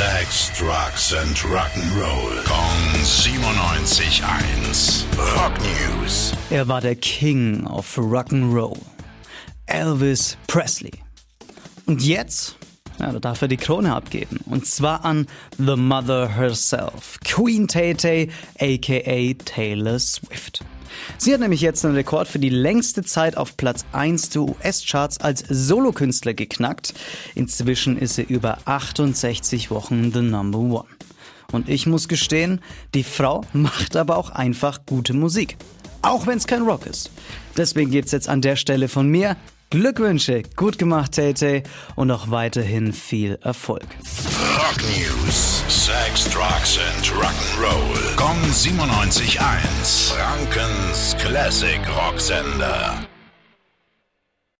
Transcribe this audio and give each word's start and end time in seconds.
Sex, 0.00 0.56
Drugs 0.56 1.12
and 1.12 1.36
Rock'n'Roll. 1.44 2.40
Kong 2.46 2.80
97.1. 3.02 5.04
Rock 5.36 5.52
News. 5.60 6.32
Er 6.48 6.68
war 6.68 6.80
der 6.80 6.94
King 6.94 7.66
of 7.66 7.98
Rock'n'Roll. 7.98 8.78
Elvis 9.66 10.38
Presley. 10.46 10.92
Und 11.84 12.02
jetzt 12.02 12.56
ja, 12.98 13.12
da 13.12 13.18
darf 13.18 13.42
er 13.42 13.48
die 13.48 13.58
Krone 13.58 13.94
abgeben. 13.94 14.38
Und 14.46 14.64
zwar 14.64 15.04
an 15.04 15.26
The 15.58 15.76
Mother 15.76 16.34
herself, 16.34 17.18
Queen 17.22 17.68
Tay 17.68 17.92
Tay, 17.92 18.30
aka 18.58 19.34
Taylor 19.44 19.98
Swift. 19.98 20.64
Sie 21.18 21.32
hat 21.32 21.40
nämlich 21.40 21.60
jetzt 21.60 21.84
einen 21.84 21.94
Rekord 21.94 22.28
für 22.28 22.38
die 22.38 22.48
längste 22.48 23.02
Zeit 23.02 23.36
auf 23.36 23.56
Platz 23.56 23.84
1 23.92 24.30
der 24.30 24.42
US-Charts 24.42 25.18
als 25.18 25.44
Solokünstler 25.48 26.34
geknackt. 26.34 26.94
Inzwischen 27.34 27.96
ist 27.98 28.16
sie 28.16 28.22
über 28.22 28.58
68 28.64 29.70
Wochen 29.70 30.12
the 30.12 30.20
number 30.20 30.58
one. 30.58 30.88
Und 31.52 31.68
ich 31.68 31.86
muss 31.86 32.08
gestehen, 32.08 32.60
die 32.94 33.04
Frau 33.04 33.44
macht 33.52 33.96
aber 33.96 34.16
auch 34.16 34.30
einfach 34.30 34.86
gute 34.86 35.12
Musik. 35.12 35.56
Auch 36.02 36.26
wenn 36.26 36.38
es 36.38 36.46
kein 36.46 36.62
Rock 36.62 36.86
ist. 36.86 37.10
Deswegen 37.56 37.90
gibt's 37.90 38.12
jetzt 38.12 38.28
an 38.28 38.40
der 38.40 38.56
Stelle 38.56 38.88
von 38.88 39.08
mir 39.08 39.36
Glückwünsche, 39.70 40.42
gut 40.56 40.78
gemacht, 40.78 41.12
Tay 41.12 41.62
und 41.94 42.10
auch 42.10 42.32
weiterhin 42.32 42.92
viel 42.92 43.38
Erfolg. 43.40 43.86
Rock 44.56 44.82
News: 44.82 45.62
Sex, 45.68 46.24
Drugs 46.24 46.78
and 46.78 47.06
Rock'n'Roll. 47.12 48.16
Kong 48.16 48.36
97.1. 48.50 50.12
Frankens 50.12 51.16
Classic 51.20 51.80
Rocksender. 51.96 53.06